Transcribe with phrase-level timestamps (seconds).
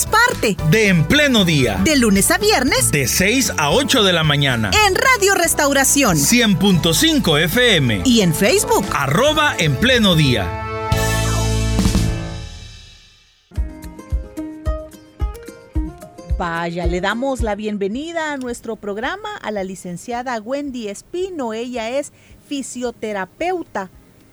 [0.00, 1.80] seamos parte de En Pleno Día.
[1.84, 2.90] De lunes a viernes.
[2.90, 4.70] De 6 a 8 de la mañana.
[4.86, 6.16] En Radio Restauración.
[6.16, 8.02] 100.5 FM.
[8.04, 8.84] Y en Facebook.
[8.92, 10.66] Arroba En Pleno Día.
[16.38, 21.52] Vaya, le damos la bienvenida a nuestro programa a la licenciada Wendy Espino.
[21.52, 22.12] Ella es
[22.48, 23.90] fisioterapeuta.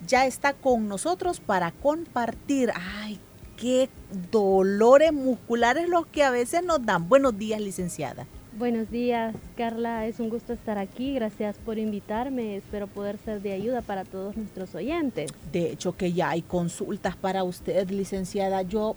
[0.07, 2.71] Ya está con nosotros para compartir.
[3.01, 3.19] Ay,
[3.57, 3.89] qué
[4.31, 7.09] dolores musculares los que a veces nos dan.
[7.09, 8.25] Buenos días, licenciada.
[8.57, 10.07] Buenos días, Carla.
[10.07, 11.13] Es un gusto estar aquí.
[11.13, 12.55] Gracias por invitarme.
[12.55, 15.31] Espero poder ser de ayuda para todos nuestros oyentes.
[15.51, 18.61] De hecho, que ya hay consultas para usted, licenciada.
[18.63, 18.95] Yo,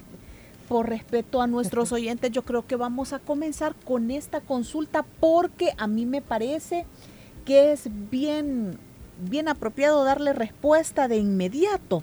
[0.68, 5.72] por respeto a nuestros oyentes, yo creo que vamos a comenzar con esta consulta porque
[5.76, 6.86] a mí me parece
[7.44, 8.78] que es bien,
[9.28, 12.02] bien apropiado darle respuesta de inmediato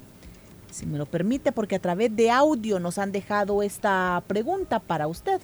[0.71, 5.07] si me lo permite, porque a través de audio nos han dejado esta pregunta para
[5.07, 5.41] usted.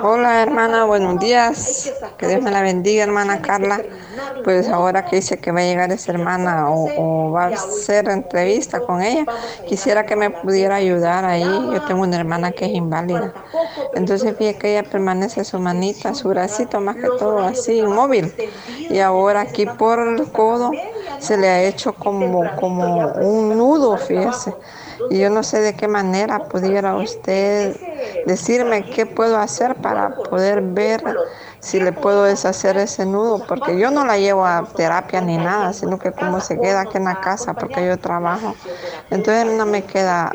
[0.00, 1.92] Hola hermana, buenos días.
[2.18, 3.80] Que Dios me la bendiga, hermana Carla.
[4.42, 8.80] Pues ahora que dice que va a llegar esa hermana o, va a hacer entrevista
[8.80, 9.24] con ella,
[9.68, 11.44] quisiera que me pudiera ayudar ahí.
[11.44, 13.32] Yo tengo una hermana que es inválida.
[13.94, 18.34] Entonces fíjate que ella permanece su manita, su bracito más que todo así, inmóvil.
[18.90, 20.72] Y ahora aquí por el codo
[21.22, 24.54] se le ha hecho como, como un nudo, fíjese.
[25.10, 27.76] Y yo no sé de qué manera pudiera usted
[28.26, 31.02] decirme qué puedo hacer para poder ver
[31.60, 35.72] si le puedo deshacer ese nudo, porque yo no la llevo a terapia ni nada,
[35.72, 38.56] sino que como se queda aquí en la casa, porque yo trabajo.
[39.10, 40.32] Entonces no me queda,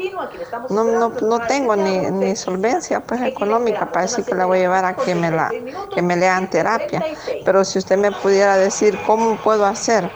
[0.70, 4.62] no, no, no tengo ni, ni, solvencia pues económica para decir que la voy a
[4.62, 5.52] llevar a que me, la,
[5.94, 7.04] que me lean terapia.
[7.44, 10.10] Pero si usted me pudiera decir cómo puedo hacer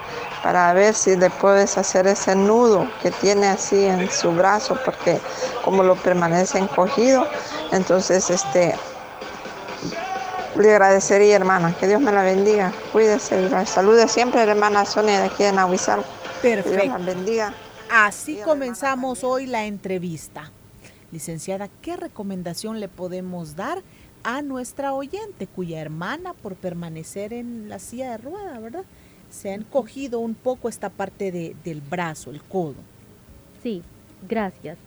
[0.44, 5.20] para ver si le puedes hacer ese nudo que tiene así en su brazo, porque
[5.64, 7.28] como lo permanece encogido,
[7.72, 8.76] entonces este
[10.58, 15.26] le agradecería, hermana, que Dios me la bendiga, cuídese, salude siempre la hermana Sonia de
[15.28, 16.04] aquí en Nahuizal.
[16.42, 16.72] Perfecto.
[16.72, 17.54] Que Dios la bendiga.
[17.90, 20.52] Así comenzamos hoy la entrevista.
[21.12, 23.82] Licenciada, ¿qué recomendación le podemos dar
[24.24, 28.84] a nuestra oyente cuya hermana, por permanecer en la silla de rueda, ¿verdad?
[29.32, 32.76] Se ha encogido un poco esta parte de, del brazo, el codo.
[33.64, 33.82] Sí,
[34.28, 34.78] gracias.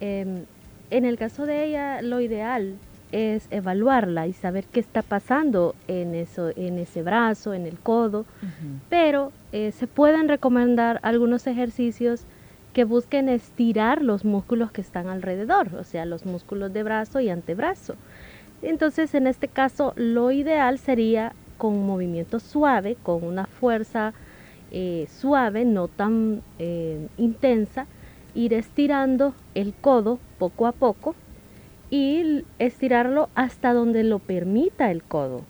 [0.00, 0.44] Em,
[0.90, 2.74] en el caso de ella, lo ideal
[3.12, 8.26] es evaluarla y saber qué está pasando en, eso, en ese brazo, en el codo,
[8.88, 12.24] pero eh, se pueden recomendar algunos ejercicios
[12.72, 17.28] que busquen estirar los músculos que están alrededor, o sea, los músculos de brazo y
[17.28, 17.94] antebrazo.
[18.62, 24.12] Entonces, en este caso, lo ideal sería con un movimiento suave, con una fuerza
[24.70, 27.86] eh, suave, no tan eh, intensa,
[28.34, 31.14] ir estirando el codo poco a poco
[31.90, 35.42] y estirarlo hasta donde lo permita el codo.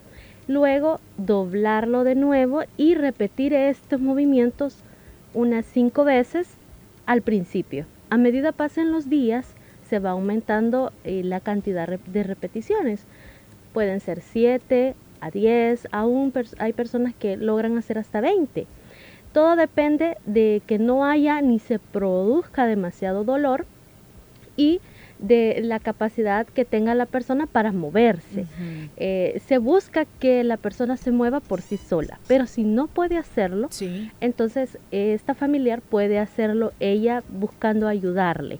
[0.46, 4.82] Luego doblarlo de nuevo y repetir estos movimientos
[5.32, 6.48] unas cinco veces
[7.06, 7.86] al principio.
[8.10, 9.54] A medida pasen los días,
[9.88, 13.04] se va aumentando eh, la cantidad de repeticiones.
[13.72, 18.66] Pueden ser 7, a 10, aún hay personas que logran hacer hasta 20.
[19.32, 23.66] Todo depende de que no haya ni se produzca demasiado dolor
[24.56, 24.80] y
[25.18, 28.46] de la capacidad que tenga la persona para moverse.
[28.96, 33.16] Eh, se busca que la persona se mueva por sí sola, pero si no puede
[33.16, 33.68] hacerlo,
[34.20, 38.58] entonces esta familiar puede hacerlo ella buscando ayudarle.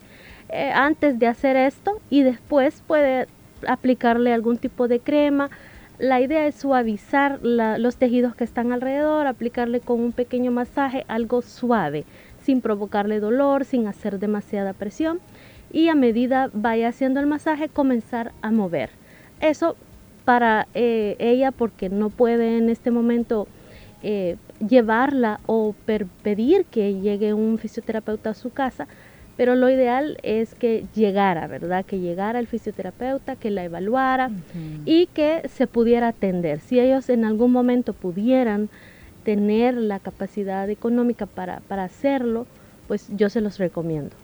[0.48, 3.26] Eh, antes de hacer esto y después puede
[3.66, 5.50] aplicarle algún tipo de crema,
[5.98, 11.42] la idea es suavizar los tejidos que están alrededor, aplicarle con un pequeño masaje algo
[11.42, 12.04] suave,
[12.42, 15.20] sin provocarle dolor, sin hacer demasiada presión
[15.72, 18.90] y a medida vaya haciendo el masaje comenzar a mover.
[19.40, 19.76] Eso
[20.24, 23.46] para eh, ella porque no puede en este momento
[24.02, 24.36] eh,
[24.66, 25.74] llevarla o
[26.22, 28.86] pedir que llegue un fisioterapeuta a su casa,
[29.36, 31.84] pero lo ideal es que llegara, ¿verdad?
[31.84, 34.30] Que llegara el fisioterapeuta, que la evaluara
[34.84, 36.60] y que se pudiera atender.
[36.60, 38.68] Si ellos en algún momento pudieran
[39.24, 42.46] tener la capacidad económica para, para hacerlo,
[42.86, 44.14] pues yo se los recomiendo.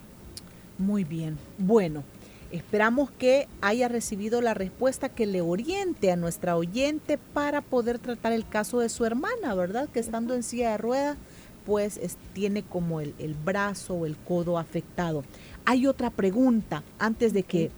[0.77, 1.37] Muy bien.
[1.57, 2.03] Bueno,
[2.51, 8.31] esperamos que haya recibido la respuesta que le oriente a nuestra oyente para poder tratar
[8.31, 9.89] el caso de su hermana, ¿verdad?
[9.89, 11.17] Que estando en silla de ruedas
[11.65, 11.99] pues
[12.33, 13.13] tiene como el,
[13.45, 15.23] brazo o el codo afectado.
[15.65, 17.71] Hay otra pregunta, antes de que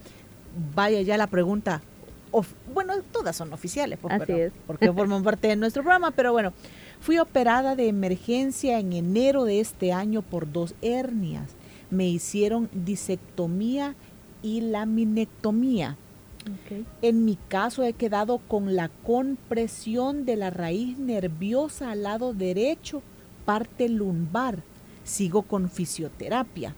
[0.75, 1.81] vaya ya la pregunta,
[2.73, 4.13] bueno, todas son oficiales, pues,
[4.65, 6.53] porque forman parte de nuestro programa, pero bueno,
[6.99, 11.55] fui operada de emergencia en enero de este año por dos hernias.
[11.91, 13.95] Me hicieron disectomía
[14.41, 15.97] y laminectomía.
[17.01, 23.01] En mi caso he quedado con la compresión de la raíz nerviosa al lado derecho,
[23.45, 24.59] parte lumbar.
[25.03, 26.75] Sigo con fisioterapia.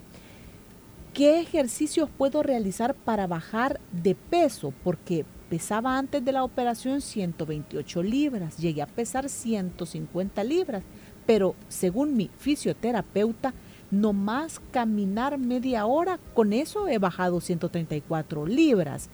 [1.13, 4.73] ¿Qué ejercicios puedo realizar para bajar de peso?
[4.83, 10.83] Porque pesaba antes de la operación 128 libras, llegué a pesar 150 libras,
[11.25, 13.53] pero según mi fisioterapeuta,
[13.91, 19.09] no más caminar media hora, con eso he bajado 134 libras.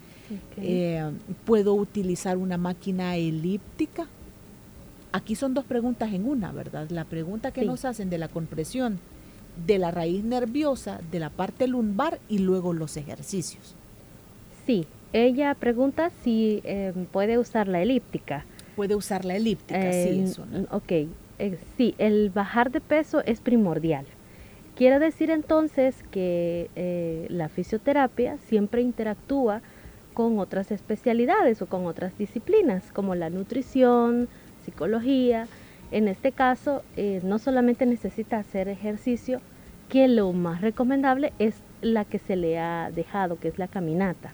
[0.57, 1.12] Eh,
[1.45, 4.07] ¿Puedo utilizar una máquina elíptica?
[5.12, 6.90] Aquí son dos preguntas en una, ¿verdad?
[6.90, 9.00] La pregunta que nos hacen de la compresión
[9.66, 13.75] de la raíz nerviosa, de la parte lumbar y luego los ejercicios.
[14.66, 18.46] Sí, ella pregunta si em, puede usar la elíptica.
[18.75, 20.46] Puede usar la elíptica, sí, em, eso.
[20.72, 24.06] Ok, eh, sí, el bajar de peso es primordial.
[24.75, 29.62] Quiere decir entonces que eh, la fisioterapia siempre interactúa
[30.14, 34.30] con otras especialidades o con otras disciplinas, como la nutrición,
[34.62, 35.48] psicología.
[35.92, 39.42] En este caso, eh, no solamente necesita hacer ejercicio,
[39.90, 44.34] que lo más recomendable es la que se le ha dejado, que es la caminata.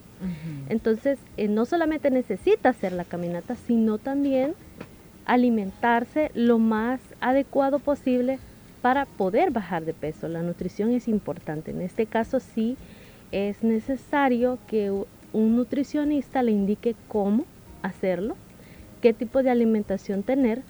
[0.69, 4.53] Entonces, eh, no solamente necesita hacer la caminata, sino también
[5.25, 8.39] alimentarse lo más adecuado posible
[8.81, 10.27] para poder bajar de peso.
[10.27, 11.71] La nutrición es importante.
[11.71, 12.77] En este caso sí
[13.31, 14.91] es necesario que
[15.33, 17.45] un nutricionista le indique cómo
[17.81, 18.35] hacerlo,
[19.01, 20.61] qué tipo de alimentación tener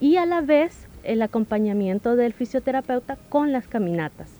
[0.00, 4.30] y a la vez el acompañamiento del fisioterapeuta con las caminatas.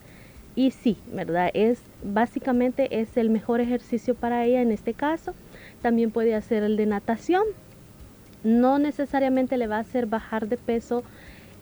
[0.55, 1.51] Y sí, ¿verdad?
[1.53, 5.35] Es básicamente es el mejor ejercicio para ella en este caso.
[5.83, 7.45] También puede hacer el de natación.
[8.43, 11.03] No necesariamente le va a hacer bajar de peso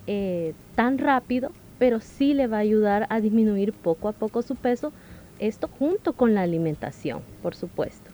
[0.06, 4.54] eh, tan rápido, pero sí le va a ayudar a disminuir poco a poco su
[4.54, 4.92] peso.
[5.40, 8.10] Esto junto con la alimentación, por supuesto.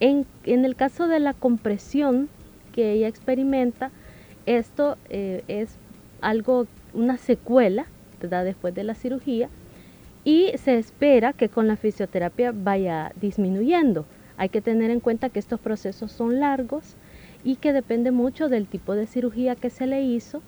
[0.00, 2.28] En, el caso de la compresión
[2.74, 3.92] que ella experimenta,
[4.46, 5.76] esto eh, es
[6.20, 7.86] algo, una secuela,
[8.20, 8.44] ¿verdad?
[8.44, 9.48] Después de la cirugía
[10.24, 14.06] y se espera que con la fisioterapia vaya disminuyendo.
[14.36, 16.96] Hay que tener en cuenta que estos procesos son largos
[17.44, 20.42] y que depende mucho del tipo de cirugía que se le hizo,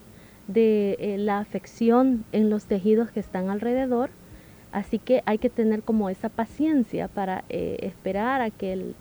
[0.49, 4.11] de eh, la afección en los tejidos que están alrededor.
[4.73, 8.95] Así que hay que tener como esa paciencia para eh, esperar a que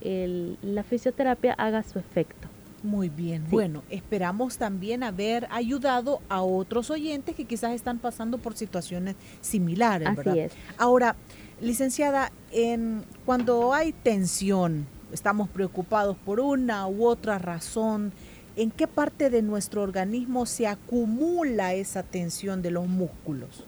[0.62, 2.50] la fisioterapia haga su efecto.
[2.86, 3.44] Muy bien.
[3.50, 10.08] Bueno, esperamos también haber ayudado a otros oyentes que quizás están pasando por situaciones similares,
[10.08, 10.52] Así Es.
[10.78, 11.16] Ahora,
[11.60, 18.12] licenciada, en, cuando hay tensión, estamos preocupados por una u otra razón,
[18.56, 23.66] ¿en qué parte de nuestro organismo se acumula esa tensión de los músculos?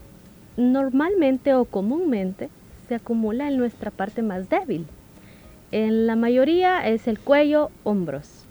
[0.57, 2.51] Normalmente o comúnmente
[2.87, 4.85] se acumula en nuestra parte más débil.
[5.71, 8.46] En la mayoría es el cuello, hombros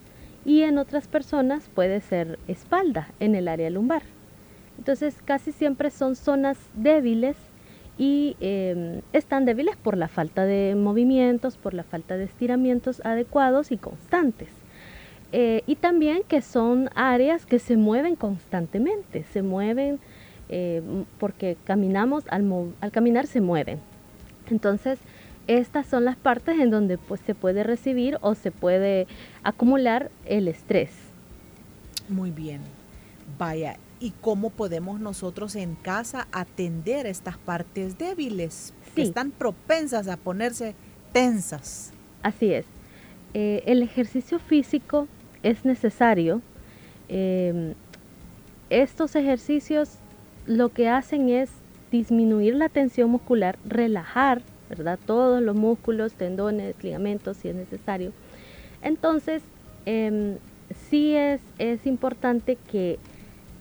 [0.47, 4.03] y en otras personas puede ser espalda en el área lumbar.
[4.79, 7.37] Entonces casi siempre son zonas débiles
[7.99, 13.73] y em, están débiles por la falta de movimientos, por la falta de estiramientos adecuados
[13.73, 14.49] y constantes.
[15.33, 19.99] Eh, y también que son áreas que se mueven constantemente, se mueven
[20.49, 20.81] eh,
[21.19, 22.49] porque caminamos, al,
[22.81, 23.81] al caminar se mueven.
[24.49, 25.01] Entonces,
[25.47, 29.07] estas son las partes en donde pues, se puede recibir o se puede
[29.43, 30.91] acumular el estrés.
[32.09, 32.61] Muy bien.
[33.39, 40.17] Vaya, ¿y cómo podemos nosotros en casa atender estas partes débiles que están propensas a
[40.17, 40.75] ponerse
[41.13, 41.93] tensas?
[42.23, 42.67] Así es.
[43.35, 45.09] Eh, el ejercicio físico
[45.43, 46.41] es necesario.
[47.09, 47.75] Em,
[48.71, 49.99] estos ejercicios
[50.47, 51.51] lo que hacen es
[51.91, 54.99] disminuir la tensión muscular, relajar ¿verdad?
[55.05, 58.13] Todos los músculos, tendones, ligamentos, si es necesario.
[58.83, 59.43] Entonces,
[59.87, 60.39] eh,
[60.89, 62.99] sí es, es importante que,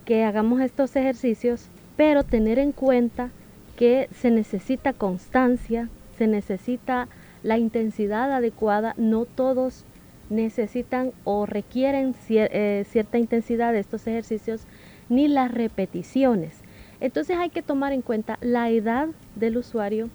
[0.06, 3.30] que hagamos estos ejercicios, pero tener en cuenta
[3.76, 7.08] que se necesita constancia, se necesita
[7.44, 9.86] la intensidad adecuada, no todos
[10.30, 14.62] necesitan o requieren eh, cierta intensidad de estos ejercicios
[15.10, 16.56] ni las repeticiones.
[17.00, 20.10] Entonces hay que tomar en cuenta la edad del usuario,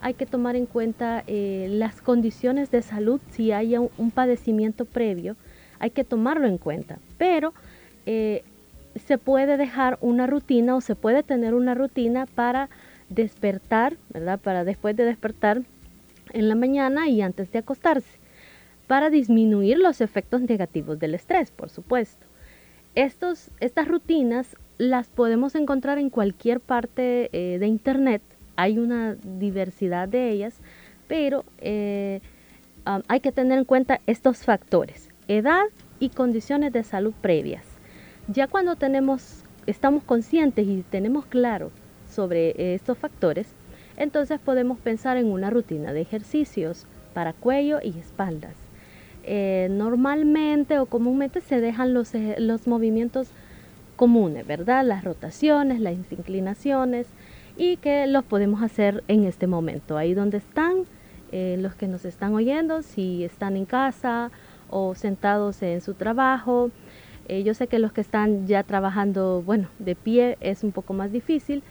[0.00, 5.36] hay que tomar en cuenta eh, las condiciones de salud, si hay un, padecimiento previo,
[5.78, 6.98] hay que tomarlo en cuenta.
[7.18, 7.54] Pero
[8.06, 8.44] eh,
[9.04, 12.68] se puede dejar una rutina o se puede tener una rutina para
[13.08, 14.40] despertar, ¿verdad?
[14.40, 15.62] Para después de despertar
[16.32, 18.18] en la mañana y antes de acostarse,
[18.86, 22.26] para disminuir los efectos negativos del estrés, por supuesto.
[22.94, 28.22] Estos, estas rutinas las podemos encontrar en cualquier parte eh, de Internet,
[28.56, 30.54] hay una diversidad de ellas,
[31.08, 32.20] pero eh,
[33.08, 35.64] hay que tener en cuenta estos factores, edad
[36.00, 37.64] y condiciones de salud previas.
[38.28, 41.70] Ya cuando tenemos, estamos conscientes y tenemos claro
[42.10, 43.48] sobre eh, estos factores,
[43.96, 48.54] entonces podemos pensar en una rutina de ejercicios para cuello y espaldas.
[49.24, 53.28] Eh, normalmente o comúnmente se dejan los, los movimientos
[53.96, 54.84] comunes, ¿verdad?
[54.84, 57.06] Las rotaciones, las inclinaciones
[57.56, 60.84] y que los podemos hacer en este momento, ahí donde están
[61.32, 64.30] eh, los que nos están oyendo, si están en casa
[64.70, 66.70] o sentados en su trabajo.
[67.28, 70.92] Eh, yo sé que los que están ya trabajando, bueno, de pie es un poco
[70.92, 71.62] más difícil,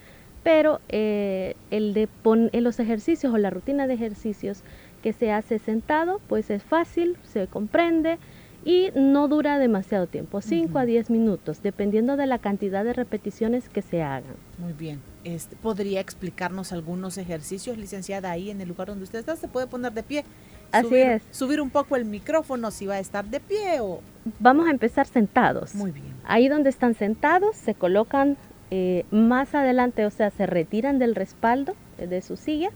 [0.42, 4.62] pero eh, el de poner los ejercicios o la rutina de ejercicios
[5.02, 8.18] que se hace sentado, pues es fácil, se comprende
[8.66, 13.68] y no dura demasiado tiempo, 5 a 10 minutos, dependiendo de la cantidad de repeticiones
[13.68, 14.34] que se hagan.
[14.58, 15.00] Muy bien.
[15.22, 19.36] Este, ¿Podría explicarnos algunos ejercicios, licenciada, ahí en el lugar donde usted está?
[19.36, 20.24] ¿Se puede poner de pie?
[20.72, 21.22] Así es.
[21.30, 24.00] Subir un poco el micrófono si va a estar de pie o...
[24.40, 25.76] Vamos a empezar sentados.
[25.76, 26.12] Muy bien.
[26.24, 28.36] Ahí donde están sentados se colocan
[28.72, 32.70] eh, más adelante, o sea, se retiran del respaldo de su silla.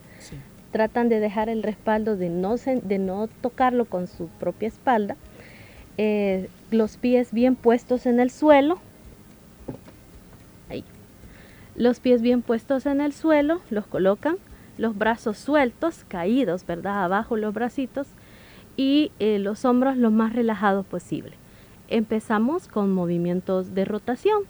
[0.71, 5.17] Tratan de dejar el respaldo, de no, de no tocarlo con su propia espalda
[5.99, 8.79] eh, los pies bien puestos en el suelo.
[11.77, 14.37] Los pies bien puestos en el suelo, los colocan,
[14.77, 17.05] los brazos sueltos, caídos, ¿verdad?
[17.05, 18.07] Abajo los bracitos
[18.77, 21.33] y eh, los hombros lo más relajados posible.
[21.89, 24.43] Empezamos con movimientos de rotación,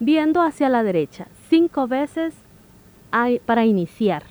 [0.00, 2.34] viendo hacia la derecha, cinco veces
[3.44, 4.24] para iniciar.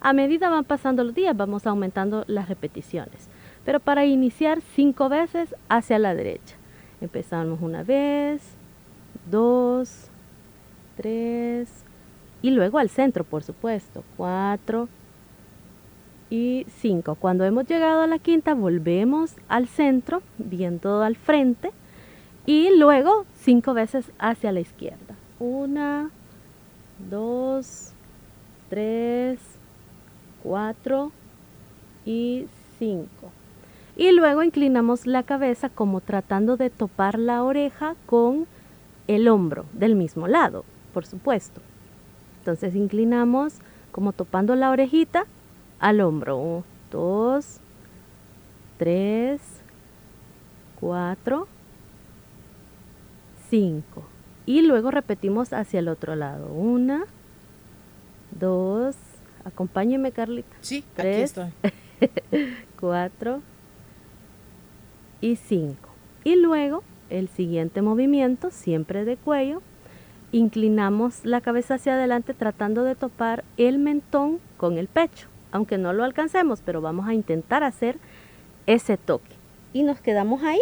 [0.00, 3.30] A medida van pasando los días, vamos aumentando las repeticiones
[3.64, 6.56] pero para iniciar cinco veces hacia la derecha.
[7.00, 8.42] Empezamos una vez,
[9.30, 10.08] dos,
[10.96, 11.68] tres
[12.42, 14.88] y luego al centro, por supuesto, cuatro
[16.30, 17.14] y cinco.
[17.14, 21.72] Cuando hemos llegado a la quinta, volvemos al centro, viendo al frente
[22.46, 25.14] y luego cinco veces hacia la izquierda.
[25.38, 26.10] Una,
[27.10, 27.92] dos,
[28.68, 29.38] tres,
[30.42, 31.12] cuatro
[32.04, 32.46] y
[32.78, 33.32] cinco
[33.96, 38.46] y luego inclinamos la cabeza como tratando de topar la oreja con
[39.06, 41.60] el hombro del mismo lado, por supuesto.
[42.38, 43.54] Entonces inclinamos
[43.92, 45.26] como topando la orejita
[45.78, 46.64] al hombro.
[46.90, 47.60] dos,
[48.78, 49.40] tres,
[50.80, 51.48] cuatro,
[53.48, 54.04] cinco.
[54.46, 56.52] Y luego repetimos hacia el otro lado.
[56.52, 57.04] Una,
[58.38, 58.96] dos,
[59.44, 60.56] acompáñeme Carlita.
[60.60, 61.50] Sí, tres, aquí
[62.00, 62.54] estoy.
[62.80, 63.40] cuatro,
[65.24, 65.74] y 5.
[66.24, 69.62] Y luego el siguiente movimiento, siempre de cuello,
[70.32, 75.94] inclinamos la cabeza hacia adelante tratando de topar el mentón con el pecho, aunque no
[75.94, 77.96] lo alcancemos, pero vamos a intentar hacer
[78.66, 79.30] ese toque.
[79.72, 80.60] Y nos quedamos ahí,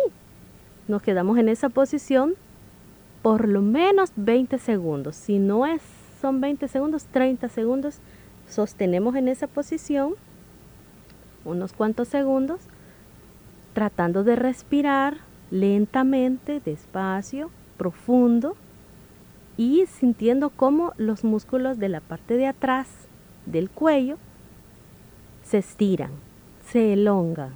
[0.86, 2.36] nos quedamos en esa posición
[3.20, 5.16] por lo menos 20 segundos.
[5.16, 5.82] Si no es,
[6.20, 7.98] son 20 segundos, 30 segundos,
[8.48, 10.14] sostenemos en esa posición
[11.44, 12.60] unos cuantos segundos
[13.72, 15.18] tratando de respirar
[15.50, 18.56] lentamente, despacio, profundo
[19.56, 22.88] y sintiendo cómo los músculos de la parte de atrás
[23.46, 24.16] del cuello
[25.42, 26.10] se estiran,
[26.64, 27.50] se elongan.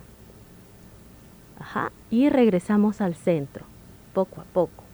[1.59, 3.65] Ajá, y regresamos al centro,
[4.13, 4.85] poco a poco.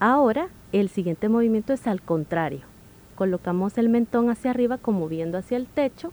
[0.00, 2.62] Ahora el siguiente movimiento es al contrario.
[3.14, 6.12] Colocamos el mentón hacia arriba como viendo hacia el techo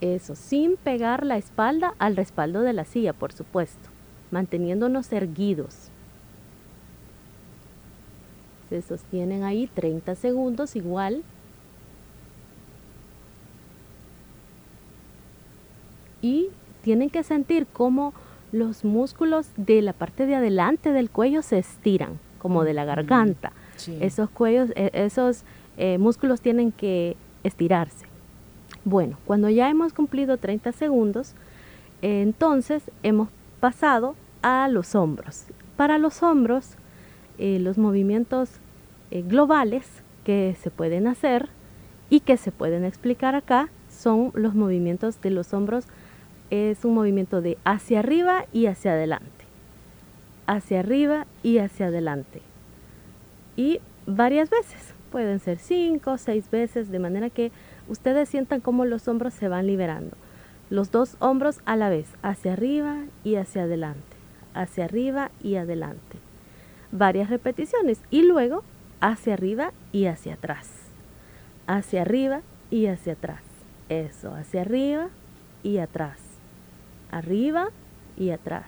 [0.00, 3.88] eso, sin pegar la espalda al respaldo de la silla, por supuesto,
[4.30, 5.90] manteniéndonos erguidos.
[8.68, 11.22] Se sostienen ahí 30 segundos igual.
[16.20, 16.48] Y
[16.82, 18.12] tienen que sentir cómo
[18.50, 23.52] los músculos de la parte de adelante del cuello se estiran, como de la garganta.
[24.00, 25.44] Esos cuellos, e, esos
[25.76, 28.06] eh, músculos tienen que estirarse.
[28.86, 31.34] Bueno, cuando ya hemos cumplido 30 segundos,
[32.02, 35.46] entonces hemos pasado a los hombros.
[35.76, 36.76] Para los hombros,
[37.38, 38.48] eh, los movimientos
[39.10, 39.88] eh, globales
[40.22, 41.48] que se pueden hacer
[42.10, 45.86] y que se pueden explicar acá son los movimientos de los hombros.
[46.50, 49.26] Es un movimiento de hacia arriba y hacia adelante.
[50.46, 52.40] hacia arriba y hacia adelante.
[53.56, 57.50] Y varias veces, pueden ser cinco seis veces, de manera que
[57.88, 60.16] ustedes sientan cómo los hombros se van liberando.
[60.70, 64.16] Los dos hombros a la vez, hacia arriba y hacia adelante,
[64.54, 66.18] hacia arriba y adelante.
[66.90, 68.64] Varias repeticiones y luego
[69.00, 70.68] hacia arriba y hacia atrás.
[71.66, 73.42] Hacia arriba y hacia atrás.
[73.88, 75.08] Eso, hacia arriba
[75.62, 76.18] y atrás.
[77.10, 77.68] Arriba
[78.16, 78.66] y atrás.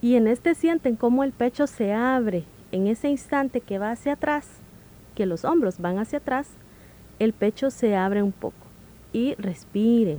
[0.00, 2.44] Y en este sienten cómo el pecho se abre.
[2.72, 4.48] En ese instante que va hacia atrás,
[5.14, 6.48] que los hombros van hacia atrás,
[7.18, 8.56] el pecho se abre un poco.
[9.12, 10.18] Y respiren.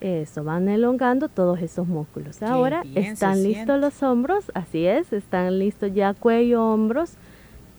[0.00, 2.40] Eso, van elongando todos esos músculos.
[2.42, 7.14] Ahora están listos los hombros, así es, están listos ya cuello, hombros,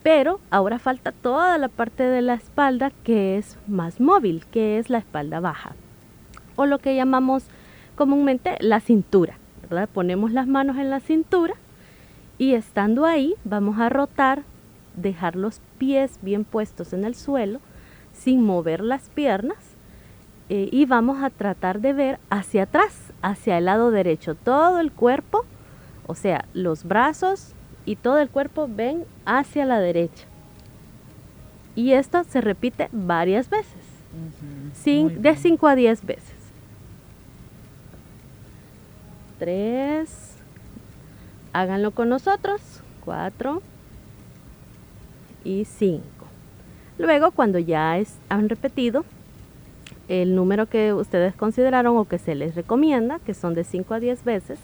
[0.03, 4.89] pero ahora falta toda la parte de la espalda que es más móvil, que es
[4.89, 5.75] la espalda baja,
[6.57, 7.45] o lo que llamamos
[7.95, 9.37] comúnmente la cintura.
[9.93, 11.53] Ponemos las manos en la cintura
[12.37, 14.43] y estando ahí vamos a rotar,
[14.95, 17.59] dejar los pies bien puestos en el suelo,
[18.13, 19.57] sin mover las piernas
[20.49, 24.91] eh, y vamos a tratar de ver hacia atrás, hacia el lado derecho, todo el
[24.91, 25.45] cuerpo,
[26.07, 27.53] o sea, los brazos
[27.85, 30.25] y todo el cuerpo ven hacia la derecha.
[31.75, 33.73] Y esto se repite varias veces,
[34.85, 36.35] de 5 a 10 veces.
[39.37, 40.35] 3,
[41.53, 43.61] háganlo con nosotros, 4
[45.43, 46.03] y 5.
[46.97, 47.97] Luego, cuando ya
[48.29, 49.05] han repetido,
[50.09, 53.99] el número que ustedes consideraron o que se les recomienda, que son de 5 a
[53.99, 54.59] 10 veces,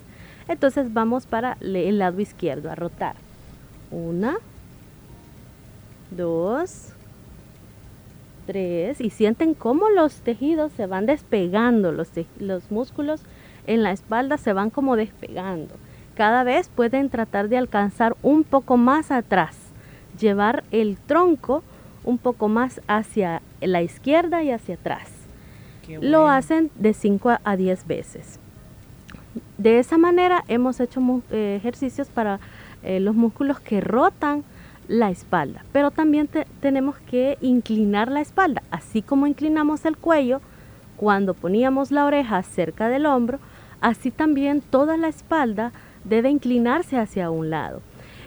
[0.48, 3.16] entonces vamos para el lado izquierdo a rotar.
[3.92, 4.38] Una,
[6.12, 6.90] dos,
[8.46, 13.22] tres, y sienten cómo los tejidos se van despegando, los, los músculos
[13.68, 15.76] en la espalda se van como despegando.
[16.16, 19.58] Cada vez pueden tratar de alcanzar un poco más atrás,
[20.20, 21.64] llevar el tronco
[22.04, 25.10] un poco más hacia la izquierda y hacia atrás.
[26.02, 28.40] Lo hacen de 5 a 10 veces.
[29.58, 32.40] De esa manera hemos hecho eh, ejercicios para
[32.84, 34.44] eh, los músculos que rotan
[34.88, 40.42] la espalda, pero también tenemos que inclinar la espalda, así como inclinamos el cuello
[40.96, 43.40] cuando poníamos la oreja cerca del hombro,
[43.82, 45.72] así también toda la espalda
[46.04, 47.82] debe inclinarse hacia un lado.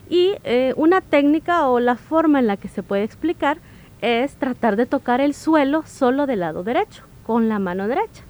[0.09, 3.59] Y eh, una técnica o la forma en la que se puede explicar
[4.01, 8.23] es tratar de tocar el suelo solo del lado derecho con la mano derecha.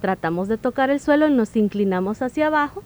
[0.00, 2.82] Tratamos de tocar el suelo nos inclinamos hacia abajo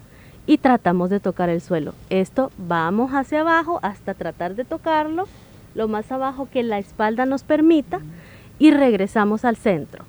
[0.46, 1.94] y tratamos de tocar el suelo.
[2.08, 5.26] Esto vamos hacia abajo hasta tratar de tocarlo
[5.74, 8.00] lo más abajo que la espalda nos permita
[8.58, 10.04] y regresamos al centro.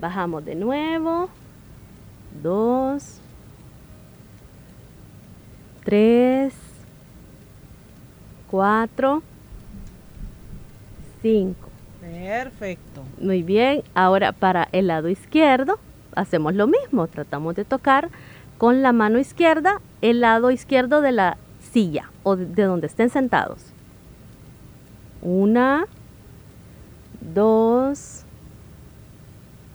[0.00, 1.28] Bajamos de nuevo.
[2.42, 3.20] Dos.
[5.84, 6.63] Tres.
[8.54, 9.20] Cuatro.
[11.20, 11.70] Cinco.
[12.00, 13.02] Perfecto.
[13.20, 15.80] Muy bien, ahora para el lado izquierdo
[16.14, 18.10] hacemos lo mismo, tratamos de tocar
[18.56, 21.36] con la mano izquierda el lado izquierdo de la
[21.72, 23.72] silla o de donde estén sentados.
[25.20, 25.86] Una,
[27.34, 28.22] dos,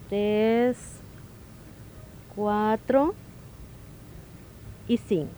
[0.07, 1.01] tres,
[2.33, 3.13] cuatro
[4.87, 5.33] y cinco.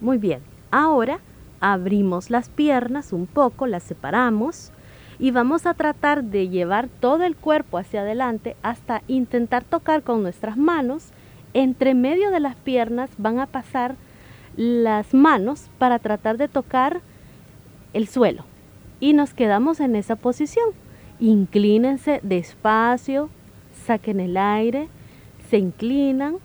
[0.00, 1.18] Muy bien, ahora
[1.60, 4.72] abrimos las piernas un poco, las separamos
[5.18, 10.22] y vamos a tratar de llevar todo el cuerpo hacia adelante hasta intentar tocar con
[10.22, 11.08] nuestras manos.
[11.54, 13.96] Entre medio de las piernas van a pasar
[14.56, 17.00] las manos para tratar de tocar
[17.92, 18.44] el suelo
[19.00, 20.70] y nos quedamos en esa posición.
[21.20, 23.28] Inclínense despacio,
[23.86, 24.88] saquen el aire,
[25.50, 26.36] se inclinan.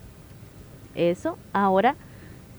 [0.96, 1.96] Eso, ahora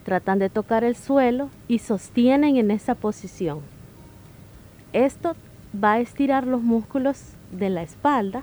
[0.05, 3.61] tratan de tocar el suelo y sostienen en esa posición.
[4.93, 5.35] Esto
[5.83, 8.43] va a estirar los músculos de la espalda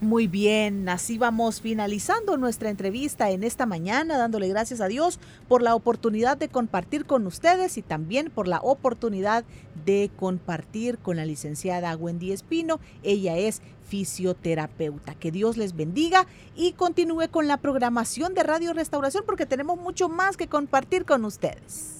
[0.00, 5.60] Muy bien, así vamos finalizando nuestra entrevista en esta mañana, dándole gracias a Dios por
[5.60, 9.44] la oportunidad de compartir con ustedes y también por la oportunidad
[9.84, 12.80] de compartir con la licenciada Wendy Espino.
[13.02, 15.14] Ella es fisioterapeuta.
[15.16, 20.08] Que Dios les bendiga y continúe con la programación de Radio Restauración porque tenemos mucho
[20.08, 21.99] más que compartir con ustedes.